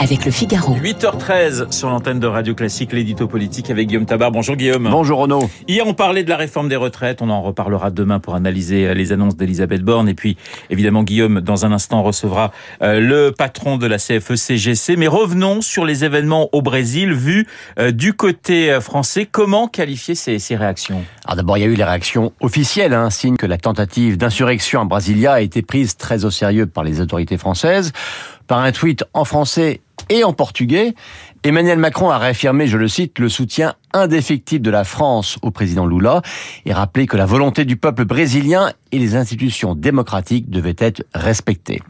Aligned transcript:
avec 0.00 0.24
le 0.24 0.30
Figaro. 0.30 0.74
8h13 0.76 1.72
sur 1.72 1.90
l'antenne 1.90 2.20
de 2.20 2.26
Radio 2.26 2.54
Classique, 2.54 2.92
l'édito 2.92 3.28
politique 3.28 3.68
avec 3.68 3.86
Guillaume 3.86 4.06
Tabar. 4.06 4.32
Bonjour 4.32 4.56
Guillaume. 4.56 4.88
Bonjour 4.90 5.18
Renaud. 5.18 5.50
Hier 5.68 5.86
on 5.86 5.92
parlait 5.92 6.24
de 6.24 6.30
la 6.30 6.38
réforme 6.38 6.70
des 6.70 6.76
retraites, 6.76 7.20
on 7.20 7.28
en 7.28 7.42
reparlera 7.42 7.90
demain 7.90 8.18
pour 8.18 8.34
analyser 8.34 8.94
les 8.94 9.12
annonces 9.12 9.36
d'Elisabeth 9.36 9.82
Borne 9.82 10.08
et 10.08 10.14
puis 10.14 10.38
évidemment 10.70 11.02
Guillaume 11.02 11.42
dans 11.42 11.66
un 11.66 11.72
instant 11.72 12.02
recevra 12.02 12.50
euh, 12.80 12.98
le 12.98 13.30
patron 13.30 13.76
de 13.76 13.86
la 13.86 13.98
CFE-CGC. 13.98 14.96
Mais 14.96 15.06
revenons 15.06 15.60
sur 15.60 15.84
les 15.84 16.02
événements 16.02 16.48
au 16.52 16.62
Brésil 16.62 17.12
vus 17.12 17.46
euh, 17.78 17.90
du 17.90 18.14
côté 18.14 18.72
euh, 18.72 18.80
français. 18.80 19.28
Comment 19.30 19.68
qualifier 19.68 20.14
ces, 20.14 20.38
ces 20.38 20.56
réactions? 20.56 21.04
Alors 21.26 21.36
d'abord 21.36 21.58
il 21.58 21.60
y 21.60 21.64
a 21.64 21.68
eu 21.68 21.74
les 21.74 21.84
réactions 21.84 22.32
officielles, 22.40 22.94
un 22.94 23.04
hein, 23.04 23.10
signe 23.10 23.36
que 23.36 23.46
la 23.46 23.58
tentative 23.58 24.16
d'insurrection 24.16 24.80
à 24.80 24.84
Brasilia 24.86 25.34
a 25.34 25.40
été 25.42 25.60
prise 25.60 25.98
très 25.98 26.24
au 26.24 26.30
sérieux 26.30 26.64
par 26.64 26.84
les 26.84 27.02
autorités 27.02 27.36
françaises. 27.36 27.92
Par 28.46 28.58
un 28.58 28.72
tweet 28.72 29.04
en 29.14 29.24
français 29.24 29.80
et 30.10 30.24
en 30.24 30.32
portugais, 30.34 30.94
Emmanuel 31.42 31.78
Macron 31.78 32.10
a 32.10 32.18
réaffirmé, 32.18 32.66
je 32.66 32.76
le 32.76 32.88
cite, 32.88 33.18
le 33.18 33.30
soutien 33.30 33.74
indéfectible 33.94 34.62
de 34.64 34.70
la 34.70 34.84
France 34.84 35.38
au 35.40 35.50
président 35.50 35.86
Lula 35.86 36.20
et 36.66 36.72
rappelé 36.72 37.06
que 37.06 37.16
la 37.16 37.24
volonté 37.24 37.64
du 37.64 37.76
peuple 37.76 38.04
brésilien 38.04 38.72
et 38.92 38.98
les 38.98 39.16
institutions 39.16 39.74
démocratiques 39.74 40.50
devaient 40.50 40.76
être 40.78 41.02
respectées. 41.14 41.80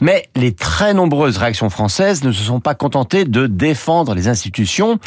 Mais 0.00 0.28
les 0.36 0.54
très 0.54 0.94
nombreuses 0.94 1.36
réactions 1.36 1.68
françaises 1.68 2.24
ne 2.24 2.32
se 2.32 2.42
sont 2.42 2.60
pas 2.60 2.74
contentées 2.74 3.26
de 3.26 3.46
défendre 3.46 4.14
les 4.14 4.28
institutions. 4.28 4.98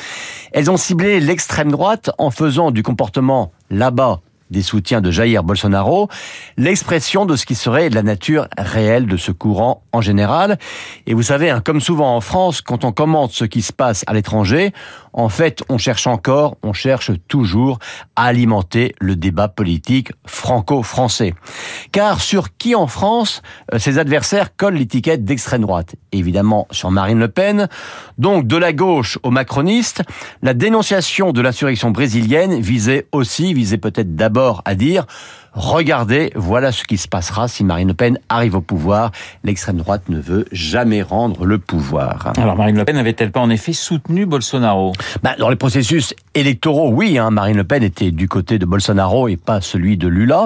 Elles 0.51 0.69
ont 0.69 0.77
ciblé 0.77 1.19
l'extrême 1.19 1.71
droite 1.71 2.11
en 2.19 2.29
faisant 2.29 2.69
du 2.69 2.83
comportement 2.83 3.51
là-bas 3.71 4.21
des 4.51 4.61
soutiens 4.61 5.01
de 5.01 5.11
Jair 5.11 5.43
Bolsonaro, 5.43 6.09
l'expression 6.57 7.25
de 7.25 7.35
ce 7.35 7.45
qui 7.45 7.55
serait 7.55 7.89
la 7.89 8.03
nature 8.03 8.47
réelle 8.57 9.07
de 9.07 9.17
ce 9.17 9.31
courant 9.31 9.83
en 9.91 10.01
général. 10.01 10.57
Et 11.05 11.13
vous 11.13 11.23
savez, 11.23 11.49
hein, 11.49 11.61
comme 11.63 11.81
souvent 11.81 12.15
en 12.15 12.21
France, 12.21 12.61
quand 12.61 12.85
on 12.85 12.91
commente 12.91 13.31
ce 13.31 13.45
qui 13.45 13.61
se 13.61 13.73
passe 13.73 14.03
à 14.07 14.13
l'étranger, 14.13 14.73
en 15.13 15.29
fait, 15.29 15.63
on 15.67 15.77
cherche 15.77 16.05
encore, 16.05 16.57
on 16.61 16.73
cherche 16.73 17.11
toujours 17.27 17.79
à 18.15 18.25
alimenter 18.25 18.93
le 18.99 19.15
débat 19.15 19.47
politique 19.47 20.11
franco-français. 20.25 21.33
Car 21.91 22.21
sur 22.21 22.55
qui 22.57 22.75
en 22.75 22.87
France 22.87 23.41
euh, 23.73 23.79
ses 23.79 23.97
adversaires 23.97 24.55
collent 24.55 24.75
l'étiquette 24.75 25.25
d'extrême 25.25 25.61
droite? 25.61 25.95
Évidemment 26.11 26.67
sur 26.71 26.91
Marine 26.91 27.19
Le 27.19 27.29
Pen. 27.29 27.67
Donc 28.17 28.45
de 28.45 28.57
la 28.57 28.73
gauche 28.73 29.17
aux 29.23 29.31
macronistes, 29.31 30.03
la 30.43 30.53
dénonciation 30.53 31.31
de 31.31 31.41
l'insurrection 31.41 31.89
brésilienne 31.89 32.59
visait 32.61 33.07
aussi, 33.11 33.53
visait 33.53 33.77
peut-être 33.77 34.15
d'abord 34.15 34.36
à 34.65 34.75
dire 34.75 35.05
Regardez, 35.53 36.31
voilà 36.35 36.71
ce 36.71 36.83
qui 36.83 36.97
se 36.97 37.07
passera 37.07 37.47
si 37.47 37.63
Marine 37.63 37.87
Le 37.87 37.95
Pen 37.95 38.19
arrive 38.29 38.53
au 38.53 38.61
pouvoir. 38.61 39.11
L'extrême 39.43 39.77
droite 39.77 40.03
ne 40.07 40.19
veut 40.19 40.45
jamais 40.51 41.01
rendre 41.01 41.45
le 41.45 41.57
pouvoir. 41.57 42.31
Alors 42.37 42.55
Marine 42.55 42.77
Le 42.77 42.85
Pen 42.85 42.95
n'avait-elle 42.95 43.31
pas 43.31 43.39
en 43.39 43.49
effet 43.49 43.73
soutenu 43.73 44.27
Bolsonaro? 44.27 44.93
Bah, 45.23 45.35
Dans 45.39 45.49
les 45.49 45.55
processus 45.55 46.13
électoraux, 46.35 46.91
oui, 46.91 47.17
hein, 47.17 47.31
Marine 47.31 47.57
Le 47.57 47.63
Pen 47.63 47.81
était 47.81 48.11
du 48.11 48.27
côté 48.27 48.59
de 48.59 48.67
Bolsonaro 48.67 49.29
et 49.29 49.35
pas 49.35 49.59
celui 49.59 49.97
de 49.97 50.07
Lula. 50.07 50.45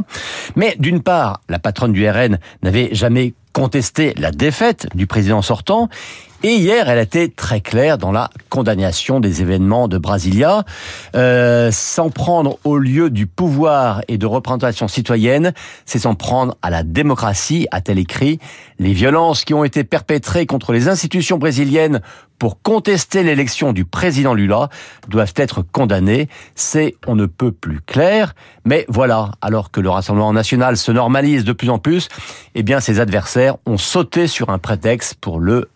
Mais 0.56 0.78
d'une 0.80 1.02
part, 1.02 1.42
la 1.50 1.59
patronne 1.59 1.92
du 1.92 2.09
RN 2.09 2.39
n'avait 2.64 2.88
jamais 2.94 3.34
contesté 3.52 4.14
la 4.17 4.31
défaite 4.31 4.88
du 4.95 5.08
président 5.08 5.42
sortant 5.42 5.89
et 6.44 6.56
hier, 6.56 6.89
elle 6.89 6.97
été 6.97 7.30
très 7.30 7.61
claire 7.61 7.97
dans 7.97 8.11
la 8.11 8.30
condamnation 8.50 9.20
des 9.20 9.42
événements 9.42 9.88
de 9.88 9.97
Brasilia. 9.97 10.64
Euh, 11.16 11.72
s'en 11.72 12.09
prendre 12.09 12.58
au 12.64 12.78
lieu 12.78 13.09
du 13.09 13.28
pouvoir 13.28 14.02
et 14.08 14.17
de 14.17 14.25
représentation 14.25 14.88
citoyenne, 14.88 15.53
c'est 15.86 16.00
s'en 16.00 16.16
prendre 16.16 16.56
à 16.62 16.69
la 16.69 16.84
démocratie, 16.84 17.67
a-t-elle 17.72 18.00
écrit. 18.00 18.39
Les 18.80 18.94
violences 18.94 19.45
qui 19.45 19.53
ont 19.53 19.64
été 19.64 19.84
perpétrées 19.84 20.45
contre 20.45 20.73
les 20.73 20.88
institutions 20.88 21.38
brésiliennes 21.38 22.02
pour 22.42 22.59
contester 22.59 23.22
l'élection 23.22 23.72
du 23.72 23.86
président 23.86 24.34
Lula 24.34 24.69
doivent 25.08 25.36
être 25.36 25.62
condamnées. 25.62 26.28
C'est 26.56 26.96
on 27.06 27.13
ne 27.13 27.28
peut 27.28 27.51
plus 27.51 27.81
clair. 27.81 28.34
Mais 28.66 28.84
voilà, 28.90 29.34
alors 29.41 29.69
que 29.69 29.80
le 29.80 29.91
Rassemblement 29.91 30.34
national 30.34 30.75
se 30.75 30.91
normalise 30.91 31.44
de 31.44 31.53
plus 31.53 31.69
en 31.69 31.78
plus, 31.78 32.09
eh 32.56 32.63
bien 32.63 32.80
ses 32.80 33.00
adversaires 33.00 33.57
ont 33.68 33.78
sauté 33.78 34.25
sur 34.25 34.50
un 34.50 34.57
prétexte 34.57 35.16
pour 35.22 35.40
le 35.40 35.69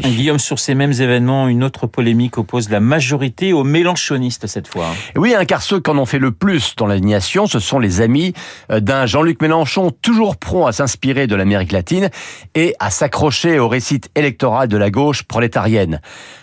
Guillaume, 0.00 0.38
sur 0.38 0.58
ces 0.58 0.74
mêmes 0.74 0.92
événements, 0.92 1.48
une 1.48 1.64
autre 1.64 1.86
polémique 1.86 2.38
oppose 2.38 2.70
la 2.70 2.80
majorité 2.80 3.52
aux 3.52 3.64
mélanchonistes 3.64 4.46
cette 4.46 4.68
fois. 4.68 4.86
Oui, 5.16 5.34
hein, 5.34 5.44
car 5.44 5.62
ceux 5.62 5.80
qui 5.80 5.90
en 5.90 5.98
ont 5.98 6.06
fait 6.06 6.18
le 6.18 6.32
plus 6.32 6.74
dans 6.76 6.86
l'indignation, 6.86 7.46
ce 7.46 7.58
sont 7.58 7.78
les 7.78 8.00
amis 8.00 8.32
euh, 8.70 8.80
d'un 8.80 9.06
Jean-Luc 9.06 9.40
Mélenchon 9.42 9.90
toujours 9.90 10.36
prompt 10.36 10.66
à 10.66 10.72
s'inspirer 10.72 11.26
de 11.26 11.34
l'Amérique 11.34 11.72
latine 11.72 12.10
et 12.54 12.74
à 12.78 12.90
s'accrocher 12.90 13.58
au 13.58 13.68
récit 13.68 14.00
électoral 14.14 14.68
de 14.68 14.76
la 14.76 14.90
gauche 14.90 15.22
prolétarienne. 15.22 16.00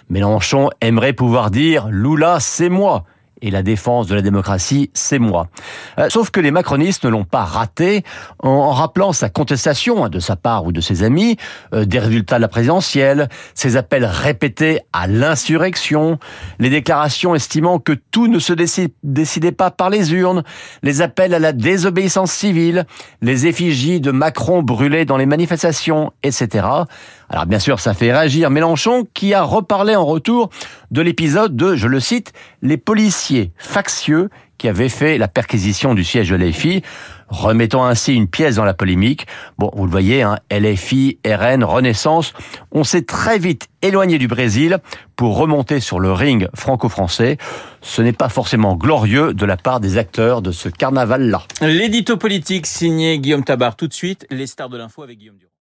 Mélenchon 0.10 0.70
aimerait 0.82 1.14
pouvoir 1.14 1.52
dire 1.52 1.88
Lula, 1.90 2.38
c'est 2.40 2.70
moi 2.70 3.06
et 3.46 3.52
la 3.52 3.62
défense 3.62 4.08
de 4.08 4.16
la 4.16 4.24
démocratie, 4.24 4.90
c'est 4.96 5.20
moi. 5.20 5.48
Euh, 6.00 6.10
sauf 6.10 6.32
que 6.32 6.40
les 6.40 6.50
macronistes 6.50 7.06
ne 7.06 7.12
l'ont 7.12 7.26
pas 7.26 7.44
raté 7.44 8.04
en, 8.40 8.72
rappelant 8.72 9.14
sa 9.14 9.30
contestation 9.30 10.04
hein, 10.04 10.10
de 10.10 10.20
sa 10.20 10.36
part 10.36 10.66
ou 10.66 10.72
de 10.72 10.82
ses 10.82 11.04
amis 11.04 11.38
euh, 11.74 11.86
des 11.86 12.00
résultats 12.00 12.38
de 12.38 12.42
la 12.42 12.48
présidentielle, 12.48 13.30
ses 13.54 13.78
appels 13.78 14.04
répétés 14.04 14.80
à 14.94 15.06
l'insurrection, 15.06 16.18
les 16.58 16.72
déclarations 16.72 17.36
estimant 17.36 17.78
que 17.78 17.94
tout 17.94 18.28
ne 18.28 18.40
se 18.40 18.54
décidait 19.04 19.52
pas 19.52 19.70
par 19.70 19.92
les 19.92 20.12
urnes, 20.14 20.44
les 20.82 21.04
appels 21.04 21.36
à 21.36 21.40
la 21.40 21.54
désobéissance 21.54 22.32
civile, 22.32 22.86
les 23.22 23.46
effigies 23.46 24.02
de 24.02 24.10
Macron 24.10 24.64
brûlées 24.64 25.06
dans 25.06 25.18
les 25.18 25.28
manifestations, 25.28 26.12
etc. 26.24 26.66
Alors 27.30 27.46
bien 27.46 27.60
sûr, 27.60 27.80
ça 27.80 27.94
fait 27.94 28.12
réagir 28.12 28.50
Mélenchon 28.50 29.08
qui 29.14 29.34
a 29.34 29.44
reparlé 29.44 29.96
en 29.96 30.06
retour 30.06 30.50
de 30.92 31.02
l'épisode 31.02 31.56
de, 31.56 31.76
je 31.76 31.88
le 31.88 32.00
cite, 32.00 32.34
les 32.62 32.78
policiers 32.78 33.52
factieux 33.58 34.30
qui 34.58 34.68
avaient 34.68 34.90
fait 34.90 35.18
la 35.18 35.28
perquisition 35.28 35.94
du 35.94 36.04
siège 36.04 36.30
de 36.30 36.38
LFI, 36.38 36.82
remettant 37.28 37.86
ainsi 37.86 38.14
une 38.14 38.28
pièce 38.28 38.56
dans 38.56 38.64
la 38.64 38.74
polémique. 38.74 39.28
Bon, 39.58 39.70
vous 39.74 39.86
le 39.86 39.92
voyez, 39.92 40.22
hein, 40.22 40.38
LFI, 40.52 41.20
RN, 41.26 41.64
Renaissance, 41.64 42.34
on 42.72 42.84
s'est 42.84 43.02
très 43.02 43.38
vite 43.38 43.68
éloigné 43.82 44.18
du 44.18 44.28
Brésil 44.28 44.78
pour 45.16 45.38
remonter 45.38 45.80
sur 45.80 46.00
le 46.00 46.12
ring 46.12 46.48
franco-français. 46.56 47.38
Ce 47.82 48.02
n'est 48.02 48.14
pas 48.14 48.30
forcément 48.30 48.76
glorieux 48.76 49.34
de 49.34 49.46
la 49.46 49.58
part 49.58 49.80
des 49.80 49.98
acteurs 49.98 50.42
de 50.42 50.52
ce 50.52 50.70
carnaval-là. 50.70 51.44
L'édito 51.62 52.18
politique 52.18 52.66
signé 52.66 53.20
Guillaume 53.20 53.44
Tabar. 53.44 53.76
Tout 53.76 53.88
de 53.88 53.94
suite, 53.94 54.26
les 54.30 54.48
stars 54.48 54.70
de 54.70 54.78
l'info 54.78 55.04
avec 55.04 55.18
Guillaume 55.18 55.38
Durand. 55.38 55.52